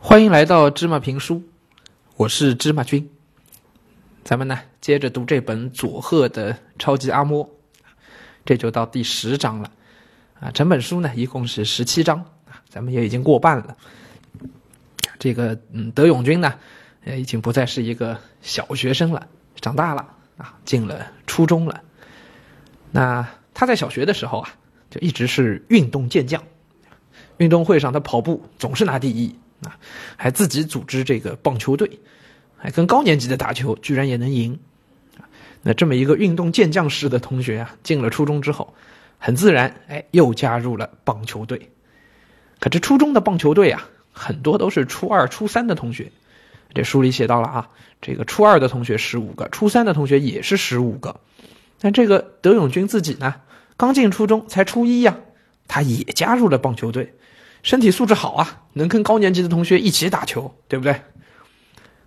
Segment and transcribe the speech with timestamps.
[0.00, 1.42] 欢迎来到芝麻评书，
[2.16, 3.10] 我是芝麻君。
[4.24, 7.46] 咱们呢接着读这本佐贺的超级阿嬷，
[8.44, 9.70] 这就到第十章了
[10.38, 10.50] 啊。
[10.52, 13.76] 整本书呢一共是十七章啊，咱们也已经过半了。
[15.18, 16.54] 这个嗯，德永君呢，
[17.04, 19.26] 呃，已经不再是一个小学生了，
[19.60, 21.82] 长大了啊，进了初中了。
[22.92, 24.48] 那他在小学的时候啊，
[24.90, 26.42] 就一直是运动健将，
[27.38, 29.36] 运动会上他跑步总是拿第一。
[29.64, 29.76] 啊，
[30.16, 31.98] 还自己组织这个棒球队，
[32.56, 34.58] 还跟高年级的打球，居然也能赢。
[35.62, 38.72] 那这么一个运动健将式的同学啊，进了初中之后，
[39.18, 41.70] 很自然，哎，又加入了棒球队。
[42.60, 46.10] 可这初中的棒球队啊，很多都是初二、初三的同学。
[46.74, 47.68] 这书里写到了啊，
[48.00, 51.18] 这个初二的同学十五个，初三的同学也是十五个。
[51.80, 53.34] 但这个德永军自己呢，
[53.76, 55.18] 刚进初中，才初一呀，
[55.66, 57.14] 他也加入了棒球队。
[57.62, 61.00] 身体素质好啊，能跟高年级的同学一起打球，对不对？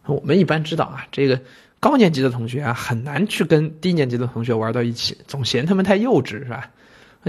[0.06, 1.42] 我们一般知道啊，这个
[1.80, 6.70] 高年级的同学啊，很难去跟低年级的同学玩到一起，总嫌他们太幼稚，是吧？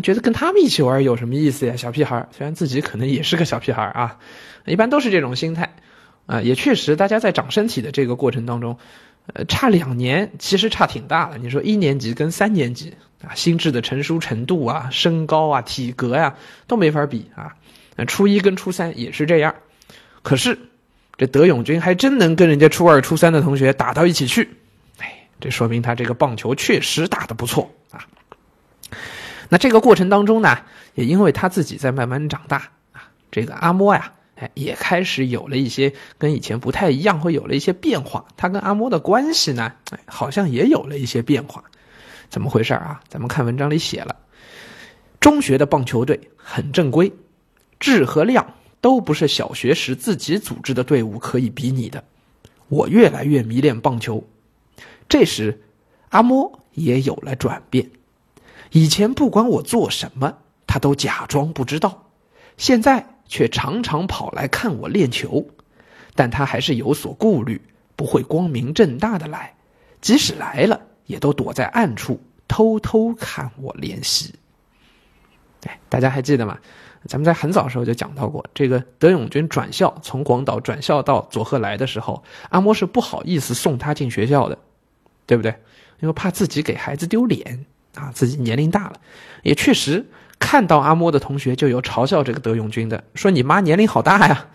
[0.02, 1.76] 觉得跟他们一起玩有什么意思呀？
[1.76, 4.18] 小屁孩，虽然自己可能也是个小屁孩啊，
[4.64, 5.76] 一般都是这种心态
[6.24, 6.40] 啊。
[6.40, 8.78] 也确实，大家在长身体的这个过程当中，
[9.34, 11.36] 呃，差两年其实差挺大的。
[11.36, 17.54] 你说一年级跟三年级啊，心智的成熟程度啊，身高啊，体格呀，都没法比啊。
[17.96, 19.54] 那初一跟初三也是这样，
[20.22, 20.58] 可是
[21.16, 24.48] 这德永军还真能跟人家初二、初三的同学打到一起去，
[24.98, 28.06] 哎，这说明他这个棒球确实打得不错啊。
[29.48, 30.58] 那这个过程当中呢，
[30.94, 38.24] 也因为他自己在慢慢长大啊，这个阿莫呀，哎，也开始有了一些跟以前不太一样，会有了一些变化。
[38.38, 41.62] 他跟阿莫的关系呢，哎，好像也有了一些变化。
[42.30, 43.02] 怎么回事啊？
[43.08, 44.16] 咱们看文章里写了，
[45.20, 47.12] 中学的棒球队很正规。
[47.82, 52.04] 质和量都不是小学时自己组织的队伍可以比拟的。
[52.68, 54.22] 我越来越迷恋棒球。
[55.08, 55.60] 这时，
[56.10, 57.90] 阿莫也有了转变。
[58.70, 61.90] 以前不管我做什么，他都假装不知道；
[62.56, 65.44] 现在却常常跑来看我练球。
[66.14, 67.60] 但他还是有所顾虑，
[67.96, 69.54] 不会光明正大的来。
[70.00, 74.34] 即使来了，也都躲在暗处偷偷看我练习。
[75.66, 76.58] 哎，大家还记得吗？
[77.08, 84.56] 咱们在很早时候就讲到过，这个德永军转校从广岛转校到佐贺来的时候，阿嬷是不好意思送他进学校的，
[85.26, 85.52] 对不对？
[86.00, 87.64] 因为怕自己给孩子丢脸
[87.96, 88.92] 啊，自己年龄大了，
[89.42, 90.06] 也确实
[90.38, 94.46] 看到阿嬷的同学就有嘲笑这个德永军的，说你妈年龄好大呀，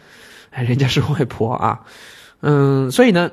[0.51, 1.85] 哎，人家是外婆啊，
[2.39, 3.29] 嗯，所以呢，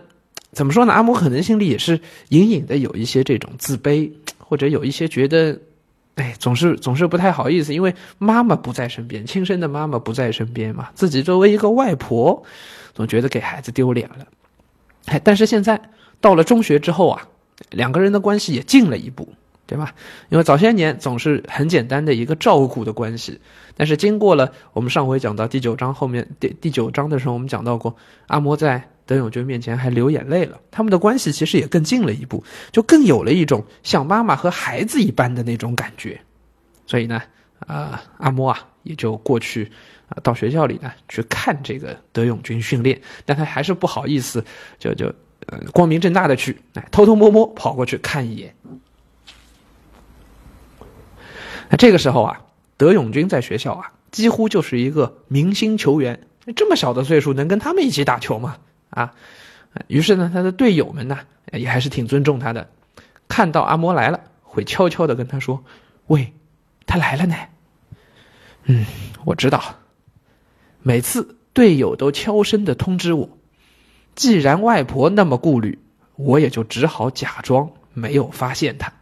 [0.50, 0.92] 怎么说呢？
[0.92, 2.00] 阿嬷可能心里也是
[2.30, 5.56] 隐隐的有一些这种自卑，或者有一些觉得。
[6.16, 10.90] 哎，总是总是不太好意思，因为妈妈不在身边，亲生的妈妈不在身边嘛。
[10.94, 12.44] 自己作为一个外婆，
[12.94, 14.26] 总觉得给孩子丢脸了。
[15.06, 17.28] 哎，但是现在到了中学之后啊，
[17.70, 19.28] 两个人的关系也近了一步，
[19.66, 19.92] 对吧？
[20.28, 23.40] 因为早些年总是很简单的一个照顾的关系，
[23.76, 27.96] 但是经过了我们上回讲到第九章后面第第九章的时候，我们讲到过
[28.28, 28.88] 阿嬷在。
[29.06, 32.42] 德永军面前还流眼泪了，他们的关系其实也更近了一步，
[32.72, 36.20] 就更有了一种像妈妈和孩子一般的那种感觉。
[36.86, 37.22] 所以呢，
[37.66, 39.70] 啊，阿嬷啊，也就过去
[40.08, 44.44] 啊，到学校里呢去看这个德永军训练，但他还是不好意思，
[44.78, 45.06] 就就
[45.46, 48.54] 呃光明正大的去，哎，偷偷摸摸跑过去看一眼。
[51.68, 52.40] 那这个时候啊，
[52.76, 58.56] 德永军在学校啊，几乎就是一个明星球员，这么小的岁数能跟他们一起打球吗？
[58.94, 59.12] 啊，
[59.88, 61.18] 于是呢，他的队友们呢
[61.52, 62.70] 也还是挺尊重他的，
[63.28, 65.64] 看到阿嬷来了，会悄悄的跟他说
[66.06, 66.32] ：“喂，
[66.86, 67.34] 他来了呢。”
[68.66, 68.86] 嗯，
[69.24, 69.62] 我知道。
[70.82, 73.38] 每次队友都悄声的通知我，
[74.14, 75.78] 既然外婆那么顾虑，
[76.16, 78.92] 我也就只好假装没有发现他。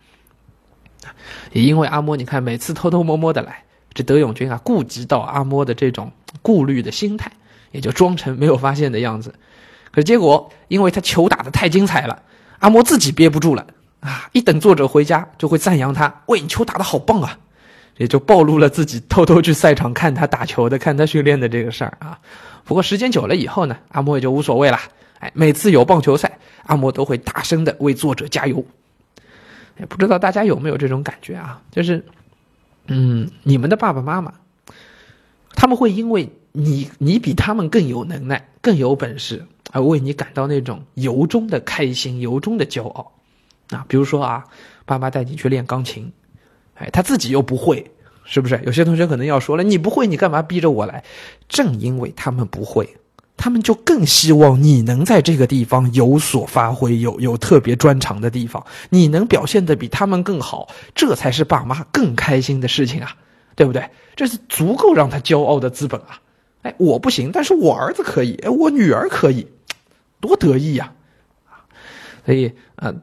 [1.52, 7.32] 也因为阿嬷，你看每次偷偷摸摸的来，这德永军啊，顾及到阿嬷的这种顾虑的心态，
[7.72, 9.34] 也就装成没有发现的样子。
[9.92, 12.22] 可结果，因为他球打的太精彩了，
[12.60, 13.66] 阿莫自己憋不住了
[14.00, 14.28] 啊！
[14.32, 17.38] 一等作者回家，就会赞扬他：“喂，你球打的好棒啊！”
[17.98, 22.18] 也就暴露了自己偷偷去赛场看他打球的、看他训练的这个事儿啊。
[22.64, 24.80] 不过时间久了以后呢，阿莫也就无所谓了。
[25.18, 28.64] 哎，每次有棒球赛，阿莫都会大声的为作者加油。
[29.76, 31.60] 哎，不知道大家有没有这种感觉啊？
[31.70, 32.02] 就是，
[32.86, 34.32] 嗯，你们的爸爸妈妈，
[35.54, 39.44] 他们会因为你你比他们更有能耐、更有本事。
[39.72, 43.10] 而为你感到那种由衷的开心、由衷的骄傲，
[43.70, 44.44] 啊，比如说啊，
[44.84, 46.12] 爸妈带你去练钢琴，
[46.74, 47.90] 哎，他自己又不会，
[48.24, 48.60] 是不是？
[48.64, 51.02] 有些同学可能要说了，你不会，你干嘛逼着我来？
[51.48, 52.96] 正因为他们不会，
[53.36, 63.16] 他们就更希望你能在这个地方有所发挥，有有特别专长的地方，你能表现的比他们更好，这才是爸妈更开心的事情啊，
[63.56, 63.88] 对不对？
[64.14, 66.20] 这是足够让他骄傲的资本啊！
[66.60, 69.48] 哎，我不行，但是我儿子可以，哎，我女儿可以，
[70.22, 70.92] 多得意呀！
[71.44, 71.66] 啊
[72.24, 72.94] 所以，呃，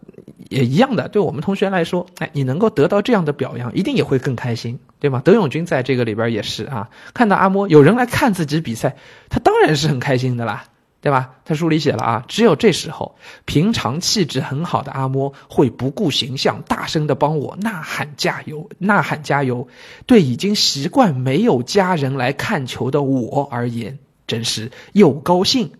[0.49, 5.21] 也一样的，对我们同学来说，哎，你能够得到这样的表扬，一定也会更开心，对吗？
[5.25, 8.95] 德永军在这个里边也是啊，看到阿莫有人来看自己比赛，
[9.27, 10.63] 他当然是很开心的啦，
[11.01, 11.35] 对吧？
[11.43, 19.67] 他书里写了啊，只有这时候，平常气质很好的阿莫会不顾形象，大声的帮我呐喊加油，呐喊加油。
[20.05, 25.71] 对已经习惯没有家人来看球的我而言，真是又高兴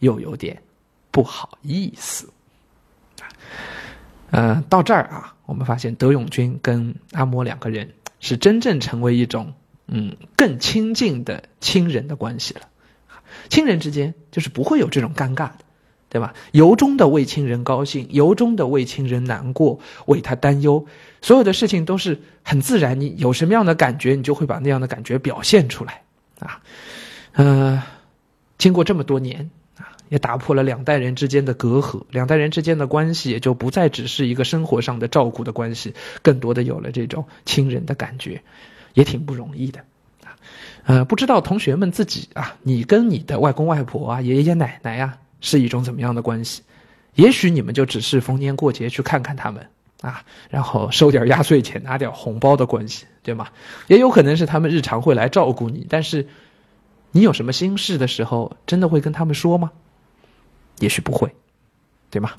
[0.00, 0.62] 又有点
[1.18, 2.30] 不好意思。
[4.30, 9.52] 呃，到这儿啊，我们发现德永君跟阿嬷两个人是真正成为一种
[9.88, 12.60] 嗯更亲近的亲人的关系了。
[13.48, 15.58] 亲人之间就是不会有这种尴尬的，
[16.08, 16.34] 对吧？
[16.52, 20.86] 由衷的为亲人高兴，由衷的为亲人难过，为他担忧，
[21.20, 23.00] 所有的事情都是很自然。
[23.00, 26.02] 你有什么样的感觉，你就会把那样的感觉表现出来
[26.38, 26.62] 啊。
[27.32, 27.82] 呃，
[28.56, 29.50] 经过这么多年。
[30.08, 38.42] 也打破了两代人之间的隔阂，两代人之间的关系也就不再只是一个生活上的照顾的关系，更多的有了这种亲人的感觉，
[38.94, 39.80] 也挺不容易的
[40.24, 40.36] 啊。
[40.84, 46.62] 呃，不知道同学们自己啊，你跟你的外公外婆啊、爷爷奶奶呀，是一种怎么样的关系？
[47.14, 49.66] 也许你们就只是逢年过节去看看他们
[50.00, 53.48] 啊，然后收点压岁钱、拿点红包的关系，对吗？
[53.88, 56.28] 也有可能是他们日常会来照顾你，但是
[57.10, 59.72] 你有什么心事的时候，真的会跟他们说吗？
[60.80, 61.34] 也许不会，
[62.10, 62.32] 对吗？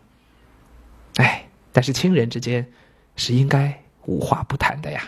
[1.16, 2.72] 哎，但是亲人之间
[3.16, 5.04] 是应该无话不谈的呀。